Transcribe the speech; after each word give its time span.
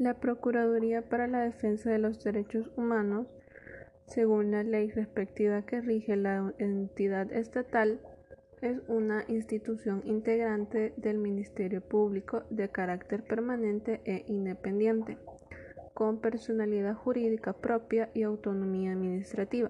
La 0.00 0.14
Procuraduría 0.14 1.02
para 1.02 1.26
la 1.26 1.40
Defensa 1.40 1.90
de 1.90 1.98
los 1.98 2.24
Derechos 2.24 2.70
Humanos, 2.74 3.26
según 4.06 4.50
la 4.50 4.62
ley 4.62 4.90
respectiva 4.90 5.60
que 5.66 5.82
rige 5.82 6.16
la 6.16 6.54
entidad 6.56 7.30
estatal, 7.30 8.00
es 8.62 8.80
una 8.88 9.24
institución 9.28 10.00
integrante 10.06 10.94
del 10.96 11.18
Ministerio 11.18 11.82
Público 11.82 12.44
de 12.48 12.70
carácter 12.70 13.24
permanente 13.24 14.00
e 14.06 14.24
independiente, 14.26 15.18
con 15.92 16.18
personalidad 16.22 16.94
jurídica 16.94 17.52
propia 17.52 18.08
y 18.14 18.22
autonomía 18.22 18.92
administrativa, 18.92 19.68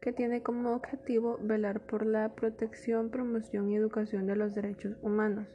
que 0.00 0.12
tiene 0.12 0.40
como 0.40 0.72
objetivo 0.72 1.36
velar 1.42 1.80
por 1.80 2.06
la 2.06 2.28
protección, 2.28 3.10
promoción 3.10 3.68
y 3.70 3.74
educación 3.74 4.24
de 4.26 4.36
los 4.36 4.54
derechos 4.54 4.96
humanos. 5.02 5.48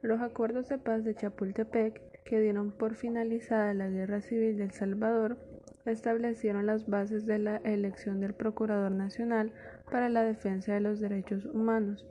Los 0.00 0.22
acuerdos 0.22 0.70
de 0.70 0.78
paz 0.78 1.04
de 1.04 1.14
Chapultepec 1.14 2.13
que 2.24 2.40
dieron 2.40 2.72
por 2.72 2.94
finalizada 2.94 3.74
la 3.74 3.88
Guerra 3.90 4.22
Civil 4.22 4.56
de 4.56 4.70
Salvador, 4.70 5.36
establecieron 5.84 6.64
las 6.66 6.88
bases 6.88 7.26
de 7.26 7.38
la 7.38 7.56
elección 7.58 8.20
del 8.20 8.32
Procurador 8.32 8.90
Nacional 8.90 9.52
para 9.90 10.08
la 10.08 10.22
Defensa 10.22 10.72
de 10.72 10.80
los 10.80 11.00
Derechos 11.00 11.44
Humanos. 11.44 12.06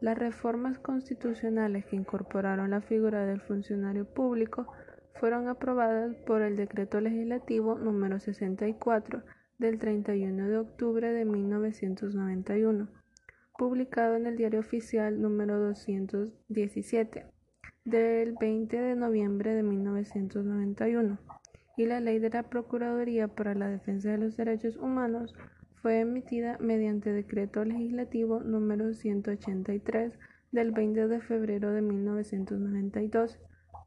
Las 0.00 0.16
reformas 0.16 0.78
constitucionales 0.78 1.84
que 1.86 1.96
incorporaron 1.96 2.70
la 2.70 2.80
figura 2.80 3.26
del 3.26 3.40
funcionario 3.40 4.04
público 4.04 4.72
fueron 5.14 5.48
aprobadas 5.48 6.14
por 6.14 6.42
el 6.42 6.54
Decreto 6.54 7.00
Legislativo 7.00 7.76
número 7.76 8.20
64 8.20 9.24
del 9.58 9.78
31 9.78 10.48
de 10.48 10.58
octubre 10.58 11.12
de 11.12 11.24
1991, 11.24 12.88
publicado 13.58 14.14
en 14.14 14.26
el 14.26 14.36
Diario 14.36 14.60
Oficial 14.60 15.20
número 15.20 15.58
217 15.58 17.37
del 17.88 18.34
20 18.38 18.76
de 18.76 18.94
noviembre 18.94 19.54
de 19.54 19.62
1991 19.62 21.18
y 21.78 21.86
la 21.86 22.00
Ley 22.00 22.18
de 22.18 22.28
la 22.28 22.42
Procuraduría 22.42 23.28
para 23.28 23.54
la 23.54 23.68
Defensa 23.68 24.10
de 24.10 24.18
los 24.18 24.36
Derechos 24.36 24.76
Humanos 24.76 25.34
fue 25.80 26.00
emitida 26.00 26.58
mediante 26.60 27.12
decreto 27.12 27.64
legislativo 27.64 28.40
número 28.40 28.92
183 28.92 30.18
del 30.52 30.72
20 30.72 31.08
de 31.08 31.20
febrero 31.20 31.72
de 31.72 31.80
1992, 31.80 33.38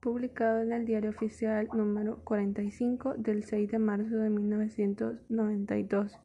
publicado 0.02 0.62
en 0.62 0.72
el 0.72 0.86
Diario 0.86 1.12
Oficial 1.12 1.68
número 1.74 2.24
45 2.24 3.16
del 3.18 3.44
6 3.44 3.72
de 3.72 3.80
marzo 3.80 4.16
de 4.16 4.30
1992. 4.30 6.20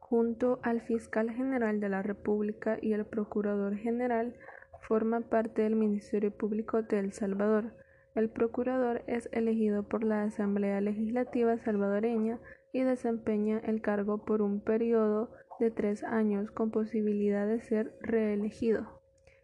Junto 0.00 0.60
al 0.62 0.82
Fiscal 0.82 1.30
General 1.30 1.80
de 1.80 1.88
la 1.88 2.02
República 2.02 2.78
y 2.82 2.92
el 2.92 3.06
Procurador 3.06 3.76
General, 3.76 4.36
forma 4.82 5.20
parte 5.20 5.62
del 5.62 5.76
Ministerio 5.76 6.30
Público 6.30 6.82
de 6.82 6.98
El 6.98 7.12
Salvador. 7.12 7.72
El 8.14 8.30
procurador 8.30 9.02
es 9.06 9.28
elegido 9.32 9.82
por 9.82 10.04
la 10.04 10.22
Asamblea 10.22 10.80
Legislativa 10.80 11.58
salvadoreña 11.58 12.38
y 12.72 12.82
desempeña 12.82 13.58
el 13.58 13.82
cargo 13.82 14.24
por 14.24 14.42
un 14.42 14.60
periodo 14.60 15.30
de 15.60 15.70
tres 15.70 16.04
años 16.04 16.50
con 16.50 16.70
posibilidad 16.70 17.46
de 17.46 17.60
ser 17.60 17.92
reelegido. 18.00 19.00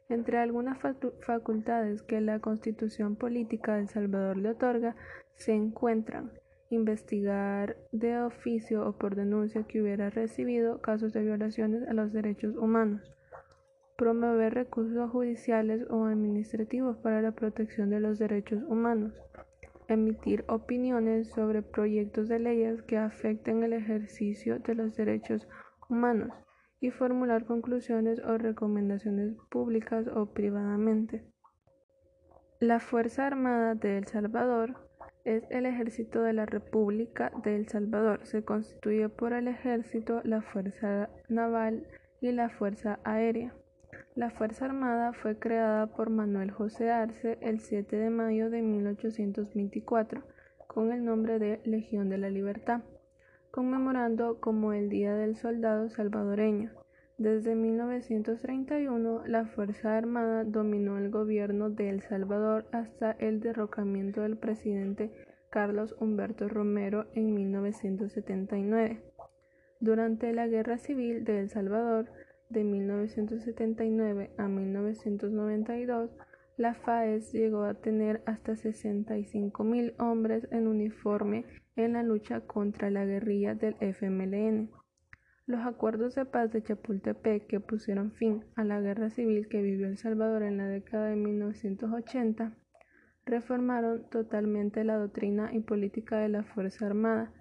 Entre 0.08 0.38
algunas 0.38 0.78
facultades 1.20 2.02
que 2.02 2.20
la 2.20 2.38
Constitución 2.38 3.16
Política 3.16 3.74
de 3.74 3.82
El 3.82 3.88
Salvador 3.88 4.36
le 4.36 4.50
otorga 4.50 4.96
se 5.34 5.54
encuentran 5.54 6.32
investigar 6.70 7.76
de 7.92 8.18
oficio 8.18 8.86
o 8.86 8.92
por 8.92 9.14
denuncia 9.14 9.64
que 9.64 9.82
hubiera 9.82 10.10
recibido 10.10 10.80
casos 10.80 11.12
de 11.12 11.22
violaciones 11.22 11.86
a 11.88 11.92
los 11.92 12.12
derechos 12.12 12.56
humanos, 12.56 13.12
promover 14.02 14.52
recursos 14.52 15.12
judiciales 15.12 15.86
o 15.88 16.06
administrativos 16.06 16.96
para 16.96 17.22
la 17.22 17.30
protección 17.30 17.88
de 17.88 18.00
los 18.00 18.18
derechos 18.18 18.60
humanos, 18.64 19.12
emitir 19.86 20.44
opiniones 20.48 21.28
sobre 21.28 21.62
proyectos 21.62 22.26
de 22.26 22.40
leyes 22.40 22.82
que 22.82 22.96
afecten 22.96 23.62
el 23.62 23.72
ejercicio 23.72 24.58
de 24.58 24.74
los 24.74 24.96
derechos 24.96 25.46
humanos 25.88 26.32
y 26.80 26.90
formular 26.90 27.44
conclusiones 27.44 28.18
o 28.24 28.38
recomendaciones 28.38 29.36
públicas 29.48 30.08
o 30.08 30.26
privadamente. 30.26 31.24
La 32.58 32.80
Fuerza 32.80 33.28
Armada 33.28 33.76
de 33.76 33.98
El 33.98 34.08
Salvador 34.08 34.78
es 35.24 35.44
el 35.50 35.64
ejército 35.64 36.22
de 36.22 36.32
la 36.32 36.44
República 36.44 37.30
de 37.44 37.54
El 37.54 37.68
Salvador. 37.68 38.26
Se 38.26 38.44
constituye 38.44 39.08
por 39.08 39.32
el 39.32 39.46
ejército, 39.46 40.22
la 40.24 40.42
Fuerza 40.42 41.08
Naval 41.28 41.86
y 42.20 42.32
la 42.32 42.48
Fuerza 42.48 42.98
Aérea. 43.04 43.54
La 44.14 44.28
Fuerza 44.28 44.66
Armada 44.66 45.14
fue 45.14 45.38
creada 45.38 45.86
por 45.86 46.10
Manuel 46.10 46.50
José 46.50 46.90
Arce 46.90 47.38
el 47.40 47.60
7 47.60 47.96
de 47.96 48.10
mayo 48.10 48.50
de 48.50 48.60
1824 48.60 50.22
con 50.66 50.92
el 50.92 51.02
nombre 51.02 51.38
de 51.38 51.62
Legión 51.64 52.10
de 52.10 52.18
la 52.18 52.28
Libertad, 52.28 52.82
conmemorando 53.50 54.38
como 54.38 54.74
el 54.74 54.90
Día 54.90 55.14
del 55.14 55.36
Soldado 55.36 55.88
Salvadoreño. 55.88 56.72
Desde 57.16 57.54
1931, 57.54 59.26
la 59.26 59.46
Fuerza 59.46 59.96
Armada 59.96 60.44
dominó 60.44 60.98
el 60.98 61.08
gobierno 61.08 61.70
de 61.70 61.88
El 61.88 62.02
Salvador 62.02 62.66
hasta 62.70 63.12
el 63.12 63.40
derrocamiento 63.40 64.20
del 64.20 64.36
presidente 64.36 65.10
Carlos 65.48 65.96
Humberto 65.98 66.50
Romero 66.50 67.06
en 67.14 67.32
1979. 67.32 69.02
Durante 69.80 70.34
la 70.34 70.48
Guerra 70.48 70.76
Civil 70.76 71.24
de 71.24 71.40
El 71.40 71.48
Salvador, 71.48 72.10
de 72.52 72.64
1979 72.64 74.30
a 74.38 74.48
1992, 74.48 76.10
la 76.56 76.74
FAES 76.74 77.32
llegó 77.32 77.64
a 77.64 77.74
tener 77.74 78.22
hasta 78.26 78.52
65.000 78.52 79.94
hombres 79.98 80.46
en 80.50 80.66
uniforme 80.66 81.46
en 81.76 81.94
la 81.94 82.02
lucha 82.02 82.40
contra 82.42 82.90
la 82.90 83.04
guerrilla 83.04 83.54
del 83.54 83.76
FMLN. 83.80 84.70
Los 85.46 85.66
acuerdos 85.66 86.14
de 86.14 86.24
paz 86.24 86.52
de 86.52 86.62
Chapultepec 86.62 87.46
que 87.46 87.60
pusieron 87.60 88.12
fin 88.12 88.44
a 88.54 88.64
la 88.64 88.80
guerra 88.80 89.10
civil 89.10 89.48
que 89.48 89.62
vivió 89.62 89.88
El 89.88 89.96
Salvador 89.96 90.42
en 90.42 90.58
la 90.58 90.68
década 90.68 91.08
de 91.08 91.16
1980 91.16 92.56
reformaron 93.24 94.08
totalmente 94.10 94.84
la 94.84 94.96
doctrina 94.96 95.50
y 95.52 95.60
política 95.60 96.18
de 96.18 96.28
la 96.28 96.42
Fuerza 96.42 96.86
Armada, 96.86 97.32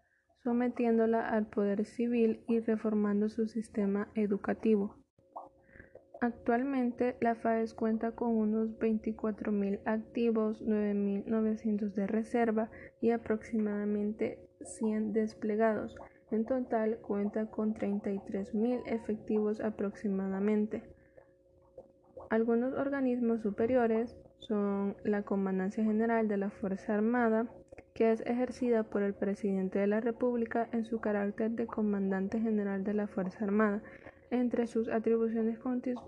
sometiéndola 0.43 1.27
al 1.27 1.47
poder 1.47 1.85
civil 1.85 2.43
y 2.47 2.59
reformando 2.59 3.29
su 3.29 3.47
sistema 3.47 4.09
educativo. 4.15 5.00
Actualmente, 6.23 7.17
la 7.19 7.33
FAES 7.33 7.73
cuenta 7.73 8.11
con 8.11 8.29
unos 8.37 8.77
24.000 8.77 9.79
activos, 9.85 10.63
9.900 10.63 11.95
de 11.95 12.05
reserva 12.05 12.69
y 13.01 13.09
aproximadamente 13.09 14.37
100 14.61 15.13
desplegados. 15.13 15.95
En 16.29 16.45
total, 16.45 16.99
cuenta 16.99 17.47
con 17.47 17.73
33.000 17.73 18.83
efectivos 18.85 19.61
aproximadamente. 19.61 20.83
Algunos 22.29 22.75
organismos 22.75 23.41
superiores 23.41 24.15
son 24.37 24.95
la 25.03 25.23
Comandancia 25.23 25.83
General 25.83 26.27
de 26.27 26.37
la 26.37 26.51
Fuerza 26.51 26.93
Armada, 26.93 27.47
que 27.95 28.11
es 28.11 28.21
ejercida 28.27 28.83
por 28.83 29.01
el 29.01 29.15
Presidente 29.15 29.79
de 29.79 29.87
la 29.87 30.01
República 30.01 30.69
en 30.71 30.85
su 30.85 31.01
carácter 31.01 31.49
de 31.49 31.65
Comandante 31.65 32.39
General 32.39 32.83
de 32.83 32.93
la 32.93 33.07
Fuerza 33.07 33.43
Armada 33.43 33.81
entre 34.31 34.65
sus 34.65 34.87
atribuciones 34.87 35.59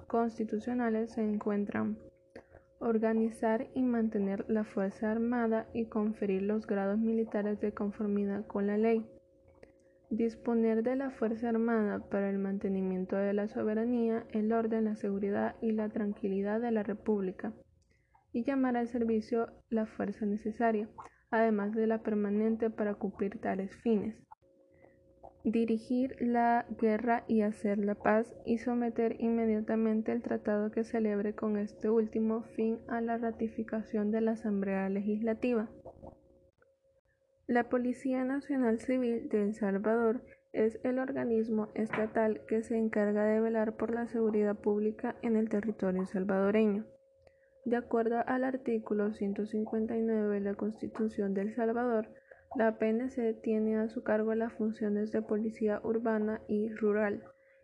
constitucionales 0.07 1.11
se 1.11 1.21
encuentran 1.21 1.97
organizar 2.79 3.67
y 3.75 3.83
mantener 3.83 4.45
la 4.47 4.63
Fuerza 4.63 5.11
Armada 5.11 5.67
y 5.73 5.85
conferir 5.85 6.41
los 6.41 6.65
grados 6.65 6.99
militares 6.99 7.59
de 7.59 7.73
conformidad 7.73 8.47
con 8.47 8.67
la 8.67 8.77
ley, 8.77 9.05
disponer 10.09 10.83
de 10.83 10.95
la 10.95 11.11
Fuerza 11.11 11.49
Armada 11.49 11.99
para 12.09 12.29
el 12.29 12.39
mantenimiento 12.39 13.17
de 13.17 13.33
la 13.33 13.47
soberanía, 13.47 14.25
el 14.31 14.51
orden, 14.51 14.85
la 14.85 14.95
seguridad 14.95 15.55
y 15.61 15.71
la 15.71 15.89
tranquilidad 15.89 16.61
de 16.61 16.71
la 16.71 16.83
República, 16.83 17.53
y 18.31 18.43
llamar 18.43 18.77
al 18.77 18.87
servicio 18.87 19.49
la 19.69 19.85
fuerza 19.85 20.25
necesaria, 20.25 20.89
además 21.29 21.73
de 21.73 21.87
la 21.87 22.03
permanente 22.03 22.69
para 22.69 22.95
cumplir 22.95 23.39
tales 23.39 23.75
fines 23.77 24.15
dirigir 25.43 26.15
la 26.19 26.65
guerra 26.79 27.25
y 27.27 27.41
hacer 27.41 27.77
la 27.77 27.95
paz 27.95 28.33
y 28.45 28.59
someter 28.59 29.17
inmediatamente 29.19 30.11
el 30.11 30.21
tratado 30.21 30.71
que 30.71 30.83
celebre 30.83 31.35
con 31.35 31.57
este 31.57 31.89
último 31.89 32.43
fin 32.55 32.79
a 32.87 33.01
la 33.01 33.17
ratificación 33.17 34.11
de 34.11 34.21
la 34.21 34.31
Asamblea 34.31 34.87
Legislativa. 34.89 35.69
La 37.45 37.67
Policía 37.67 38.23
Nacional 38.23 38.79
Civil 38.79 39.27
de 39.27 39.43
El 39.43 39.53
Salvador 39.53 40.21
es 40.53 40.79
el 40.83 40.97
organismo 40.97 41.67
estatal 41.73 42.41
que 42.47 42.63
se 42.63 42.77
encarga 42.77 43.25
de 43.25 43.41
velar 43.41 43.75
por 43.75 43.93
la 43.93 44.07
seguridad 44.07 44.55
pública 44.55 45.17
en 45.23 45.35
el 45.35 45.49
territorio 45.49 46.05
salvadoreño. 46.05 46.85
De 47.65 47.75
acuerdo 47.75 48.23
al 48.27 48.43
artículo 48.43 49.11
159 49.13 50.35
de 50.35 50.39
la 50.39 50.53
Constitución 50.53 51.33
de 51.33 51.41
El 51.41 51.55
Salvador, 51.55 52.07
la 52.55 52.77
PNC 52.77 53.41
tiene 53.41 53.77
a 53.77 53.89
su 53.89 54.03
cargo 54.03 54.35
las 54.35 54.53
funciones 54.53 55.11
de 55.11 55.21
policía 55.21 55.81
urbana 55.83 56.41
y 56.47 56.69
rural 56.69 57.23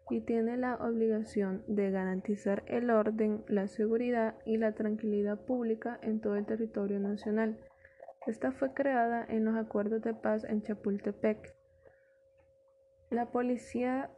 y 0.10 0.22
tiene 0.22 0.58
la 0.58 0.76
obligación 0.76 1.64
de 1.68 1.92
garantizar 1.92 2.64
el 2.66 2.90
orden, 2.90 3.44
la 3.48 3.68
seguridad 3.68 4.36
y 4.46 4.58
la 4.58 4.74
tranquilidad 4.74 5.40
pública 5.46 6.00
en 6.02 6.20
todo 6.20 6.36
el 6.36 6.46
territorio 6.46 7.00
nacional. 7.00 7.60
Esta 8.26 8.52
fue 8.52 8.74
creada 8.74 9.26
en 9.30 9.46
los 9.46 9.56
acuerdos 9.56 10.02
de 10.02 10.14
paz 10.14 10.44
en 10.44 10.64
Chapultepec. 10.64 11.56
La 13.12 13.28
Policía 13.28 14.10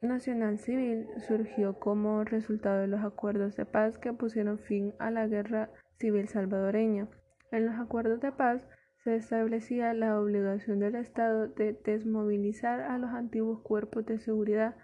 Nacional 0.00 0.58
Civil 0.58 1.06
surgió 1.26 1.78
como 1.78 2.24
resultado 2.24 2.80
de 2.80 2.88
los 2.88 3.04
acuerdos 3.04 3.56
de 3.56 3.64
paz 3.64 3.98
que 3.98 4.12
pusieron 4.12 4.58
fin 4.58 4.94
a 4.98 5.10
la 5.10 5.26
guerra 5.26 5.70
civil 5.98 6.28
salvadoreña. 6.28 7.08
En 7.50 7.66
los 7.66 7.76
acuerdos 7.76 8.20
de 8.20 8.32
paz 8.32 8.66
se 9.04 9.16
establecía 9.16 9.92
la 9.92 10.18
obligación 10.18 10.78
del 10.78 10.94
Estado 10.94 11.48
de 11.48 11.78
desmovilizar 11.84 12.80
a 12.80 12.96
los 12.96 13.10
antiguos 13.10 13.60
cuerpos 13.60 14.06
de 14.06 14.18
seguridad 14.18 14.76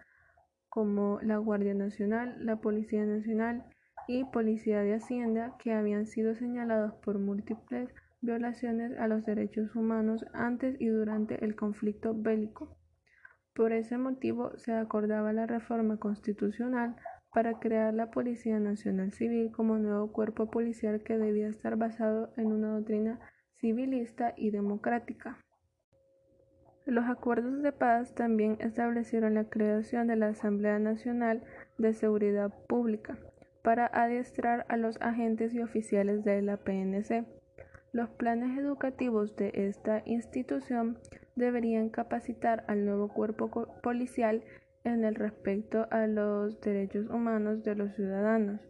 como 0.68 1.18
la 1.22 1.38
Guardia 1.38 1.72
Nacional, 1.72 2.36
la 2.44 2.56
Policía 2.56 3.06
Nacional 3.06 3.64
y 4.06 4.24
Policía 4.24 4.82
de 4.82 4.94
Hacienda 4.94 5.56
que 5.58 5.72
habían 5.72 6.06
sido 6.06 6.34
señalados 6.34 6.92
por 7.02 7.18
múltiples 7.18 7.88
violaciones 8.20 8.92
a 8.98 9.08
los 9.08 9.24
derechos 9.24 9.74
humanos 9.74 10.26
antes 10.34 10.76
y 10.78 10.88
durante 10.88 11.42
el 11.42 11.56
conflicto 11.56 12.12
bélico. 12.14 12.76
Por 13.54 13.72
ese 13.72 13.96
motivo 13.96 14.52
se 14.58 14.74
acordaba 14.74 15.32
la 15.32 15.46
reforma 15.46 15.96
constitucional 15.96 16.94
para 17.32 17.58
crear 17.58 17.94
la 17.94 18.10
Policía 18.10 18.60
Nacional 18.60 19.12
Civil 19.12 19.50
como 19.50 19.78
nuevo 19.78 20.12
cuerpo 20.12 20.50
policial 20.50 21.02
que 21.02 21.16
debía 21.16 21.48
estar 21.48 21.76
basado 21.76 22.34
en 22.36 22.52
una 22.52 22.74
doctrina 22.74 23.18
civilista 23.60 24.34
y 24.36 24.50
democrática. 24.50 25.38
Los 26.86 27.04
acuerdos 27.08 27.62
de 27.62 27.72
paz 27.72 28.14
también 28.14 28.56
establecieron 28.60 29.34
la 29.34 29.44
creación 29.44 30.06
de 30.06 30.16
la 30.16 30.28
Asamblea 30.28 30.78
Nacional 30.78 31.44
de 31.78 31.92
Seguridad 31.92 32.52
Pública 32.66 33.18
para 33.62 33.86
adiestrar 33.86 34.64
a 34.68 34.76
los 34.76 35.00
agentes 35.00 35.54
y 35.54 35.62
oficiales 35.62 36.24
de 36.24 36.40
la 36.42 36.56
PNC. 36.56 37.26
Los 37.92 38.08
planes 38.10 38.58
educativos 38.58 39.36
de 39.36 39.52
esta 39.54 40.02
institución 40.06 40.98
deberían 41.36 41.90
capacitar 41.90 42.64
al 42.66 42.84
nuevo 42.84 43.08
cuerpo 43.08 43.50
policial 43.82 44.42
en 44.84 45.04
el 45.04 45.14
respecto 45.14 45.86
a 45.90 46.06
los 46.06 46.60
derechos 46.60 47.08
humanos 47.10 47.62
de 47.62 47.74
los 47.74 47.94
ciudadanos. 47.94 48.60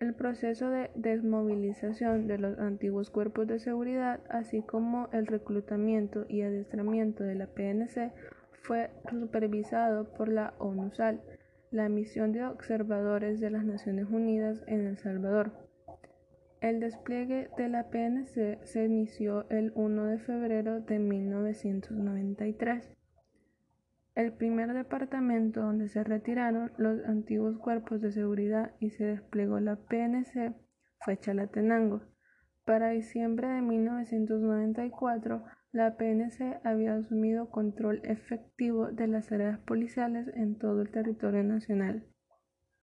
El 0.00 0.14
proceso 0.14 0.70
de 0.70 0.90
desmovilización 0.94 2.28
de 2.28 2.38
los 2.38 2.56
antiguos 2.60 3.10
cuerpos 3.10 3.48
de 3.48 3.58
seguridad, 3.58 4.20
así 4.30 4.62
como 4.62 5.08
el 5.12 5.26
reclutamiento 5.26 6.24
y 6.28 6.42
adiestramiento 6.42 7.24
de 7.24 7.34
la 7.34 7.48
PNC, 7.48 8.12
fue 8.62 8.90
supervisado 9.10 10.12
por 10.12 10.28
la 10.28 10.54
ONUSAL, 10.58 11.20
la 11.72 11.88
misión 11.88 12.30
de 12.30 12.44
observadores 12.44 13.40
de 13.40 13.50
las 13.50 13.64
Naciones 13.64 14.06
Unidas 14.08 14.62
en 14.68 14.86
El 14.86 14.98
Salvador. 14.98 15.50
El 16.60 16.78
despliegue 16.78 17.50
de 17.56 17.68
la 17.68 17.90
PNC 17.90 18.58
se 18.64 18.84
inició 18.84 19.48
el 19.50 19.72
1 19.74 20.06
de 20.06 20.18
febrero 20.18 20.80
de 20.80 21.00
1993. 21.00 22.97
El 24.18 24.32
primer 24.32 24.72
departamento 24.72 25.60
donde 25.60 25.86
se 25.86 26.02
retiraron 26.02 26.72
los 26.76 27.04
antiguos 27.04 27.56
cuerpos 27.56 28.00
de 28.00 28.10
seguridad 28.10 28.72
y 28.80 28.90
se 28.90 29.04
desplegó 29.04 29.60
la 29.60 29.76
PNC 29.76 30.56
fue 31.04 31.20
Chalatenango. 31.20 32.02
Para 32.64 32.88
diciembre 32.88 33.46
de 33.46 33.62
1994, 33.62 35.44
la 35.70 35.96
PNC 35.96 36.58
había 36.64 36.96
asumido 36.96 37.48
control 37.50 38.00
efectivo 38.02 38.90
de 38.90 39.06
las 39.06 39.30
áreas 39.30 39.60
policiales 39.60 40.26
en 40.34 40.58
todo 40.58 40.82
el 40.82 40.90
territorio 40.90 41.44
nacional. 41.44 42.04